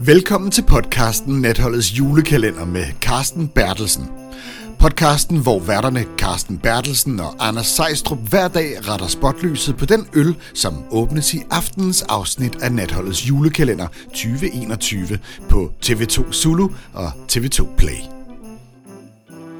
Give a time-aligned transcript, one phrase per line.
[0.00, 4.10] Velkommen til podcasten Natholdets julekalender med Carsten Bertelsen.
[4.78, 10.36] Podcasten, hvor værterne Carsten Bertelsen og Anders Sejstrup hver dag retter spotlyset på den øl,
[10.54, 15.18] som åbnes i aftenens afsnit af Natholdets julekalender 2021
[15.50, 17.98] på TV2 Zulu og TV2 Play.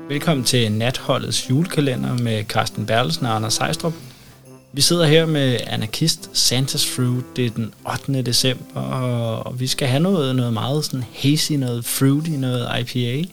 [0.08, 3.94] Velkommen til Natholdets julekalender med Carsten Bertelsen og Anders Sejstrup.
[4.74, 7.24] Vi sidder her med Anarkist Santa's Fruit.
[7.36, 7.74] Det er den
[8.08, 8.22] 8.
[8.22, 13.28] december, og vi skal have noget, noget meget sådan hazy, noget fruity, noget IPA.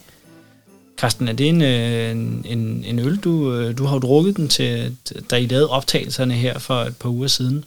[0.97, 4.47] Karsten, er det en, øh, en, en, en øl, du, øh, du har drukket den
[4.47, 4.95] til,
[5.31, 7.65] da I lavede optagelserne her for et par uger siden?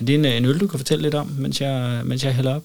[0.00, 2.34] Er det en, øh, en øl, du kan fortælle lidt om, mens jeg, mens jeg
[2.34, 2.62] hælder op?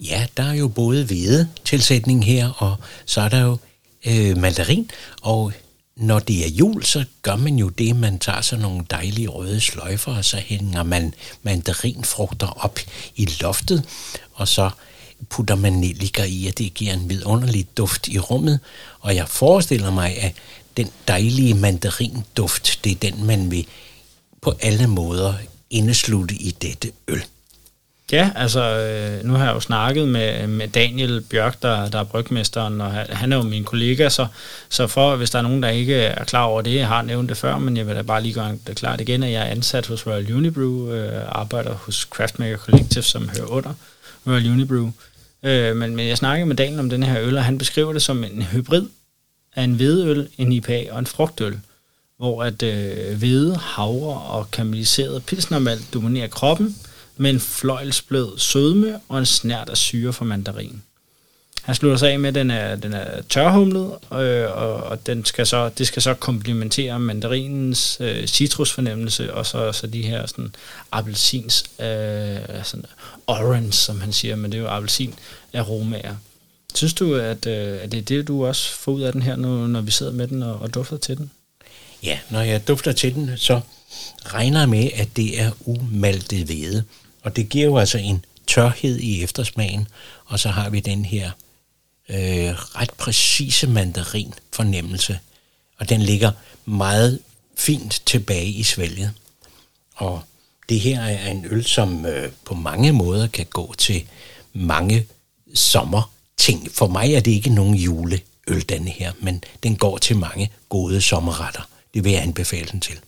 [0.00, 3.56] Ja, der er jo både hvede tilsætning her, og så er der jo
[4.06, 4.90] øh, mandarin,
[5.22, 5.52] og
[5.96, 9.60] når det er jul, så gør man jo det, man tager sådan nogle dejlige røde
[9.60, 12.78] sløjfer, og så hænger man mandarinfrugter op
[13.16, 13.84] i loftet,
[14.32, 14.70] og så
[15.28, 18.60] putter man nelliker i, og det giver en vidunderlig duft i rummet.
[19.00, 20.32] Og jeg forestiller mig, at
[20.76, 23.66] den dejlige mandarinduft, det er den, man vil
[24.40, 25.34] på alle måder
[25.70, 27.24] indeslutte i dette øl.
[28.12, 32.04] Ja, altså øh, nu har jeg jo snakket med, med Daniel Bjørk, der, der er
[32.04, 34.26] brygmesteren, og han er jo min kollega, så,
[34.68, 37.28] så for, hvis der er nogen, der ikke er klar over det, jeg har nævnt
[37.28, 39.50] det før, men jeg vil da bare lige gøre det klart igen, at jeg er
[39.50, 43.74] ansat hos Royal Unibrew, øh, arbejder hos Craftmaker Collective, som hører under
[44.26, 44.90] Royal Unibrew.
[45.42, 48.02] Øh, men, men jeg snakkede med Daniel om den her øl, og han beskriver det
[48.02, 48.86] som en hybrid
[49.56, 51.60] af en hvedeøl, en IPA og en frugtøl
[52.22, 56.76] hvor at øh, hvede, havre og karamelliseret pilsnermalt dominerer kroppen,
[57.16, 60.82] med en fløjlsblød sødme og en snært af syre fra mandarin.
[61.62, 65.24] Han slutter sig af med, at den er, den er tørhumlet, øh, og, og den
[65.24, 70.54] skal så, det skal så komplementere mandarinens øh, citrusfornemmelse, og så, så de her sådan,
[70.92, 72.84] appelsins, øh, sådan
[73.26, 75.14] orange, som han siger, men det er jo appelsin
[75.54, 76.14] aromaer.
[76.74, 79.36] Synes du, at, øh, at det er det, du også får ud af den her,
[79.36, 81.30] når, når vi sidder med den og, og dufter til den?
[82.02, 83.60] Ja, når jeg dufter til den, så
[84.24, 86.84] regner jeg med, at det er umaltet hvede.
[87.22, 89.88] Og det giver jo altså en tørhed i eftersmagen,
[90.24, 91.30] og så har vi den her
[92.08, 95.18] øh, ret præcise mandarin fornemmelse,
[95.78, 96.32] og den ligger
[96.64, 97.18] meget
[97.56, 99.10] fint tilbage i svælget.
[99.94, 100.22] Og
[100.68, 104.04] det her er en øl, som øh, på mange måder kan gå til
[104.52, 105.06] mange
[105.54, 106.68] sommerting.
[106.72, 108.22] For mig er det ikke nogen juleøl,
[108.68, 111.68] denne her, men den går til mange gode sommerretter.
[111.94, 112.98] Det vil jeg anbefale den til.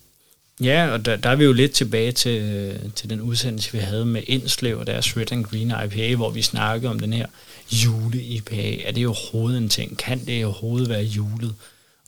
[0.60, 3.78] Ja, og der, der er vi jo lidt tilbage til, øh, til den udsendelse, vi
[3.78, 7.26] havde med Indslev og deres Red and Green IPA, hvor vi snakkede om den her
[7.72, 8.82] jule-IPA.
[8.84, 9.98] Er det overhovedet en ting?
[9.98, 11.54] Kan det overhovedet være julet?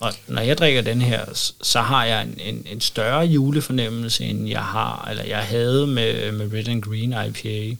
[0.00, 1.24] Og når jeg drikker den her,
[1.62, 6.32] så har jeg en, en, en større julefornemmelse, end jeg har, eller jeg havde med,
[6.32, 7.76] med Red and Green IPA.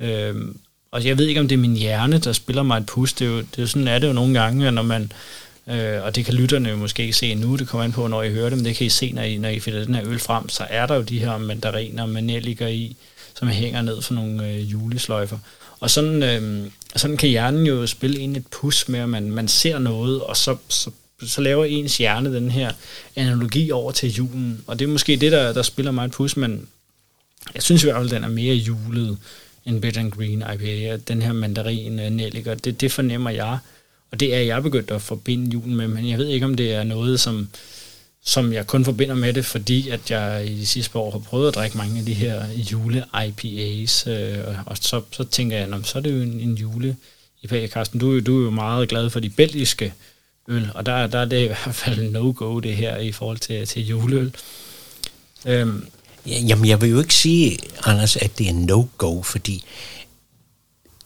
[0.00, 0.58] Øhm,
[0.90, 3.12] og jeg ved ikke, om det er min hjerne, der spiller mig et pus.
[3.12, 5.12] Det er jo, det er sådan er det jo nogle gange, når man
[5.68, 8.22] Øh, og det kan lytterne jo måske ikke se nu, det kommer an på, når
[8.22, 10.06] I hører det, men det kan I se, når I, når I finder den her
[10.06, 12.96] øl frem, så er der jo de her mandariner med nelliker i,
[13.38, 15.38] som hænger ned for nogle øh, julesløjfer.
[15.80, 19.48] Og sådan, øh, sådan kan hjernen jo spille ind et pus med, at man, man
[19.48, 20.90] ser noget, og så, så,
[21.26, 22.72] så laver ens hjerne den her
[23.16, 24.64] analogi over til julen.
[24.66, 26.68] Og det er måske det, der, der spiller mig et pus, men
[27.54, 29.18] jeg synes i hvert fald, den er mere julet
[29.66, 30.96] end Bed and Green IPA.
[30.96, 33.58] Den her mandarin øh, nelliker, det, det fornemmer jeg
[34.14, 36.72] og det er jeg begyndt at forbinde julen med, men jeg ved ikke, om det
[36.72, 37.48] er noget, som,
[38.24, 41.18] som jeg kun forbinder med det, fordi at jeg i de sidste par år har
[41.18, 45.98] prøvet at drikke mange af de her jule-IPAs, øh, og så, så tænker jeg, så
[45.98, 46.96] er det jo en, en jule
[47.42, 47.66] IPA.
[47.66, 49.92] Carsten, du, du er jo meget glad for de belgiske
[50.48, 53.66] øl, og der, der er det i hvert fald no-go det her i forhold til,
[53.66, 54.34] til juleøl.
[55.46, 55.86] Øhm,
[56.26, 59.64] Jamen, jeg vil jo ikke sige, Anders, at det er no-go, fordi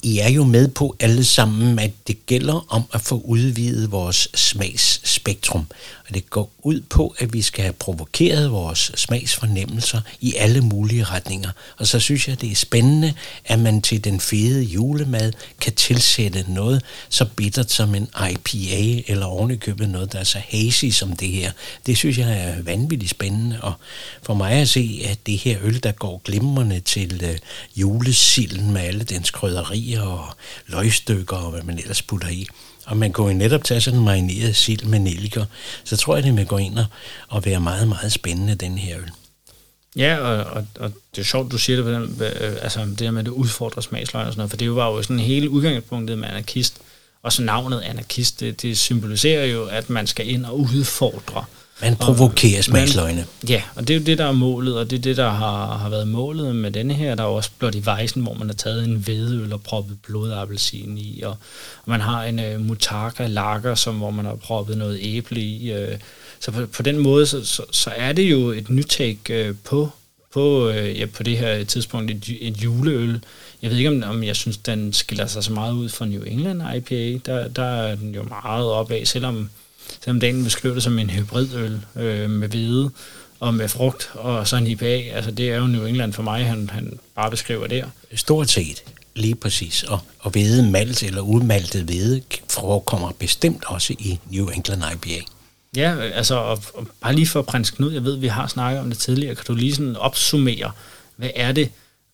[0.02, 4.28] i er jo med på alle sammen, at det gælder om at få udvidet vores
[4.34, 5.66] smagsspektrum.
[6.08, 11.04] Og det går ud på, at vi skal have provokeret vores smagsfornemmelser i alle mulige
[11.04, 11.50] retninger.
[11.76, 13.14] Og så synes jeg, det er spændende,
[13.44, 19.26] at man til den fede julemad kan tilsætte noget så bittert som en IPA, eller
[19.26, 21.52] ovenikøbet noget, der er så hazy som det her.
[21.86, 23.72] Det synes jeg er vanvittigt spændende, og
[24.22, 27.38] for mig at se, at det her øl, der går glimrende til øh,
[27.76, 30.24] julesilden med alle dens krydderier og
[30.66, 32.46] løgstykker og hvad man ellers putter i,
[32.86, 35.44] og man kunne jo netop tage sådan en marineret sild med nelliker,
[35.84, 36.86] så tror jeg, det vil gå ind og,
[37.28, 39.10] og være meget, meget spændende, den her øl.
[39.96, 43.10] Ja, og, og, og det er sjovt, du siger det, hvordan, øh, altså det der
[43.10, 46.18] med, at det udfordrer smagsløg og sådan noget, for det var jo sådan hele udgangspunktet
[46.18, 46.80] med anarkist,
[47.22, 51.44] og så navnet anarkist, det, det symboliserer jo, at man skal ind og udfordre
[51.82, 53.26] man provokerer smagsløgne.
[53.48, 55.76] Ja, og det er jo det, der er målet, og det er det, der har,
[55.76, 57.14] har været målet med denne her.
[57.14, 60.98] Der er også blot i Weisen, hvor man har taget en hvedeøl og proppet blodappelsin
[60.98, 61.30] i, og,
[61.84, 65.72] og man har en uh, mutaka lager, som, hvor man har proppet noget æble i.
[65.74, 65.98] Uh,
[66.40, 69.90] så på, på den måde, så, så, så er det jo et nytag uh, på,
[70.32, 73.20] på, uh, ja, på det her tidspunkt et, et juleøl.
[73.62, 76.22] Jeg ved ikke, om, om jeg synes, den skiller sig så meget ud fra New
[76.22, 77.32] England IPA.
[77.32, 79.50] Der, der er den jo meget opad, selvom
[80.04, 82.90] selvom Daniel beskriver det som en hybridøl øh, med hvide
[83.40, 85.02] og med frugt og så en IPA.
[85.12, 87.86] Altså det er jo New England for mig, han, han bare beskriver der.
[88.14, 88.82] Stort set,
[89.14, 89.82] lige præcis.
[89.82, 95.24] Og, og hvede malt eller udmaltet hvede forekommer bestemt også i New England IPA.
[95.76, 98.90] Ja, altså, og, og bare lige for prins Knud, jeg ved, vi har snakket om
[98.90, 100.72] det tidligere, kan du lige sådan opsummere,
[101.16, 101.70] hvad er det,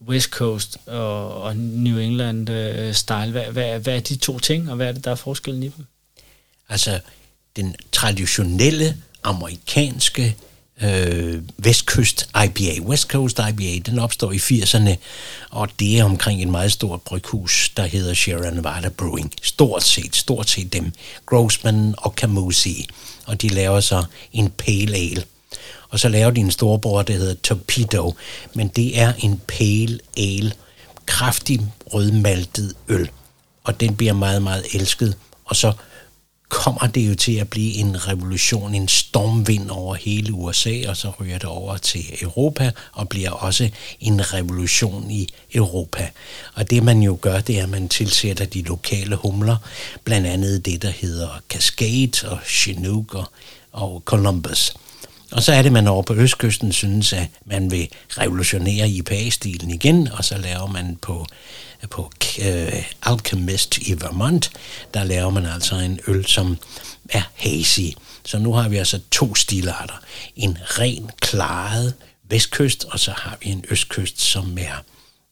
[0.09, 4.71] West Coast og, og New England uh, style, hvad, hvad, hvad er de to ting,
[4.71, 5.85] og hvad er det, der er forskellen i dem?
[6.69, 7.01] Altså,
[7.57, 10.37] den traditionelle amerikanske
[10.83, 12.83] øh, vestkyst IPA.
[12.83, 14.97] West Coast IPA, den opstår i 80'erne,
[15.51, 19.33] og det er omkring et meget stort bryghus, der hedder Sierra Nevada Brewing.
[19.43, 20.93] Stort set, stort set dem.
[21.27, 22.89] Grossman og Camusi.
[23.27, 25.25] Og de laver så en pale ale.
[25.89, 28.15] Og så laver de en storbror, der hedder Torpedo.
[28.55, 30.53] Men det er en pale ale.
[31.07, 31.61] Kraftig
[31.95, 33.11] rødmaltet øl.
[33.65, 35.17] Og den bliver meget, meget elsket.
[35.45, 35.73] Og så
[36.55, 41.13] kommer det jo til at blive en revolution, en stormvind over hele USA, og så
[41.21, 43.71] ryger det over til Europa og bliver også
[44.01, 46.11] en revolution i Europa.
[46.55, 49.57] Og det man jo gør, det er, at man tilsætter de lokale humler,
[50.05, 53.25] blandt andet det, der hedder Cascade og Chinook og,
[53.73, 54.75] og Columbus.
[55.33, 60.09] Og så er det, man over på Østkysten synes, at man vil revolutionere IPA-stilen igen,
[60.13, 61.27] og så laver man på
[61.91, 64.51] på uh, Alchemist i Vermont,
[64.95, 66.59] der laver man altså en øl, som
[67.09, 67.91] er hazy.
[68.25, 69.95] Så nu har vi altså to stilarter.
[70.37, 71.95] En ren, klaret
[72.29, 74.85] vestkyst, og så har vi en østkyst, som er,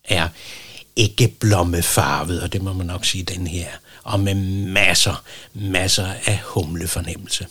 [0.04, 0.28] er
[0.96, 3.68] ikke blommefarvet, og det må man nok sige, den her,
[4.02, 4.34] og med
[4.66, 5.24] masser,
[5.54, 7.46] masser af humlefornemmelse.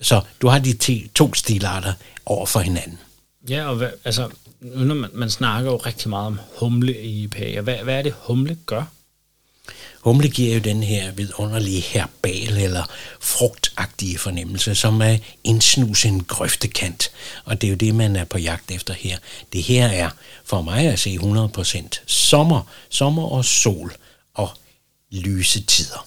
[0.00, 1.92] Så du har de to stilarter
[2.26, 2.98] over for hinanden.
[3.48, 4.30] Ja, og hvad, altså,
[4.60, 8.02] nu når man, man snakker jo rigtig meget om humle i IPA, hvad, hvad er
[8.02, 8.84] det, humle gør?
[10.00, 12.84] Humle giver jo den her vidunderlige herbal eller
[13.20, 17.10] frugtagtige fornemmelse, som er indsnus en grøftekant.
[17.44, 19.18] Og det er jo det, man er på jagt efter her.
[19.52, 20.10] Det her er
[20.44, 23.94] for mig at se 100% sommer, sommer og sol
[24.34, 24.50] og
[25.10, 26.06] lyse tider.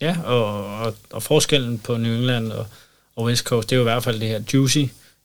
[0.00, 2.66] Ja, og, og, og forskellen på New England og,
[3.18, 4.78] og West Coast, det er jo i hvert fald det her juicy,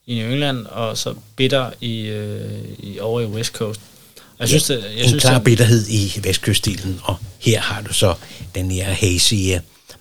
[0.05, 3.81] i New England, og så bitter i, øh, i over i West Coast.
[4.39, 7.93] Jeg synes, ja, det, jeg en synes, klar bitterhed i vestkyststilen, og her har du
[7.93, 8.15] så
[8.55, 9.59] den her hazy øh,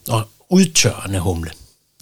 [0.09, 1.51] og udtørrende humle.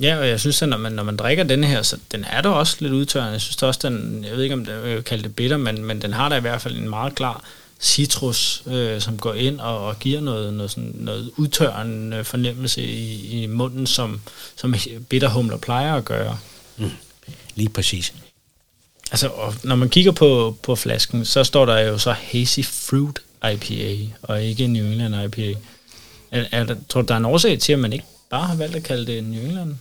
[0.03, 2.41] Ja, og jeg synes, at når man, når man drikker den her, så den er
[2.41, 3.33] da også lidt udtørrende.
[3.33, 6.03] Jeg synes også, den, jeg ved ikke, om det vil kalde det bitter, men, men
[6.03, 7.45] den har da i hvert fald en meget klar
[7.81, 13.43] citrus, øh, som går ind og, og giver noget, noget, sådan, noget udtørrende fornemmelse i,
[13.43, 14.21] i munden, som,
[14.57, 14.75] som
[15.09, 16.39] bitterhumler plejer at gøre.
[16.77, 16.91] Mm.
[17.55, 18.13] Lige præcis.
[19.11, 23.19] Altså, og når man kigger på, på flasken, så står der jo så Hazy Fruit
[23.53, 25.59] IPA, og ikke New England IPA.
[26.31, 28.55] Er, er der, tror du, der er en årsag til, at man ikke bare har
[28.55, 29.75] valgt at kalde det New England?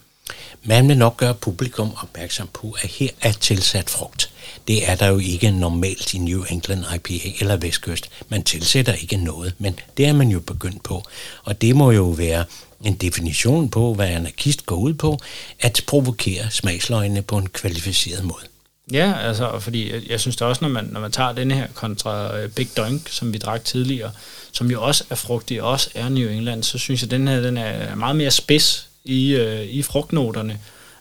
[0.64, 4.32] Man vil nok gøre publikum opmærksom på, at her er tilsat frugt.
[4.68, 8.10] Det er der jo ikke normalt i New England IPA eller Vestkyst.
[8.30, 11.04] Man tilsætter ikke noget, men det er man jo begyndt på.
[11.44, 12.46] Og det må jo være
[12.84, 15.20] en definition på, hvad anarkist går ud på,
[15.60, 18.44] at provokere smagsløgene på en kvalificeret måde.
[18.94, 21.68] Ja, altså, fordi jeg, jeg synes da også, når man, når man tager den her
[21.74, 24.12] kontra øh, Big Dunk, som vi drak tidligere,
[24.52, 27.42] som jo også er frugtig, også er New England, så synes jeg, at den her
[27.42, 30.60] den er meget mere spids i, øh, i frugtnoterne,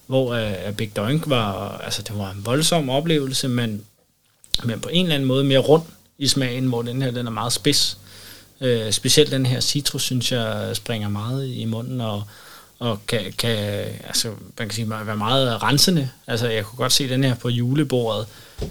[0.08, 3.82] hvor uh, Big Dunk var, altså det var en voldsom oplevelse, men,
[4.64, 5.82] men på en eller anden måde mere rund
[6.18, 7.98] i smagen, hvor den her den er meget spids.
[8.60, 12.22] Øh, specielt den her citrus, synes jeg, springer meget i munden, og,
[12.78, 13.58] og kan, kan,
[14.06, 16.10] altså, man kan sige, være meget rensende.
[16.26, 18.26] Altså, jeg kunne godt se den her på julebordet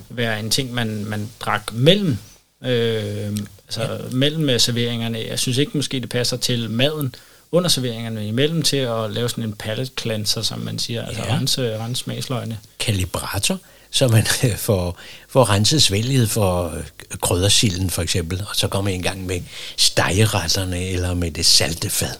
[0.09, 2.17] være en ting, man, man drak mellem,
[2.63, 3.97] øh, altså ja.
[4.11, 5.19] mellem serveringerne.
[5.29, 7.15] Jeg synes ikke måske, det passer til maden
[7.51, 11.35] under serveringerne imellem til at lave sådan en palate cleanser, som man siger, altså ja.
[11.35, 12.57] rense, rense smagsløgene.
[12.79, 13.59] Kalibrator
[13.91, 14.25] så man
[14.57, 14.99] får,
[15.29, 16.83] får renset svælget for øh,
[17.21, 19.41] kryddersilden for eksempel, og så kommer man i gang med
[19.77, 22.15] stegeretterne eller med det salte fad.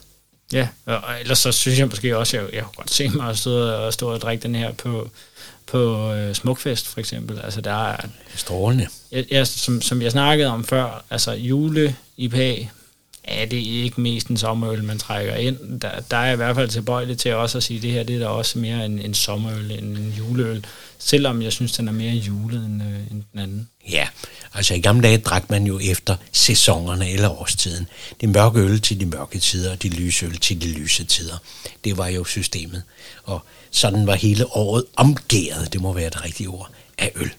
[0.54, 3.30] Ja, og ellers så synes jeg måske også, at jeg, jeg kunne godt se mig
[3.30, 5.10] at stå og, stå og drikke den her på,
[5.66, 7.40] på uh, Smukfest for eksempel.
[7.44, 7.98] Altså der er...
[8.36, 8.88] Strålende.
[9.32, 12.68] Jeg, som, som jeg snakkede om før, altså jule IPA,
[13.28, 15.82] er det ikke mest en sommerøl, man trækker ind.
[15.82, 18.16] Der, der er i hvert fald tilbøjelig til også at sige, at det her det
[18.16, 20.66] er da også mere en, en sommerøl end en juleøl.
[20.98, 23.70] Selvom jeg synes, den er mere julet end, øh, end den anden.
[23.92, 24.08] Ja,
[24.54, 27.88] altså i gamle dage drak man jo efter sæsonerne eller årstiden.
[28.22, 31.38] Det mørke øl til de mørke tider, og de lyse øl til de lyse tider.
[31.84, 32.84] Det var jo systemet.
[33.24, 37.32] Og sådan var hele året omgæret, det må være det rigtige ord, af øl.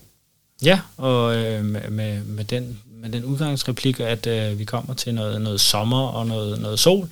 [0.63, 5.43] Ja, og øh, med, med, den, med den udgangsreplik, at øh, vi kommer til noget,
[5.43, 7.09] noget sommer og noget, noget sol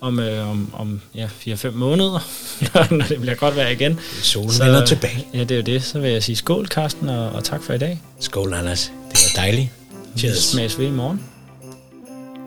[0.00, 2.28] om, øh, om, om ja, 4-5 måneder,
[2.94, 4.00] når det bliver godt vejr igen.
[4.22, 5.26] Solen så, vender tilbage.
[5.34, 5.84] Ja, det er jo det.
[5.84, 8.02] Så vil jeg sige skål, Karsten, og, og tak for i dag.
[8.20, 8.92] Skål, Anders.
[9.10, 9.68] Det var dejligt.
[10.16, 10.36] Cheers.
[10.36, 11.22] Vi smages ved i morgen.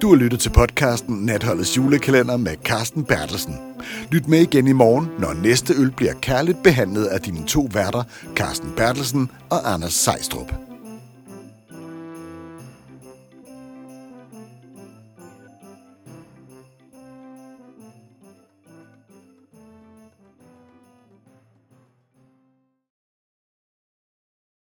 [0.02, 3.56] Du har lyttet til podcasten Natholdets julekalender med Carsten Bertelsen.
[4.12, 8.04] Lyt med igen i morgen, når næste øl bliver kærligt behandlet af dine to værter,
[8.36, 10.69] Carsten Bertelsen og Anders Sejstrup.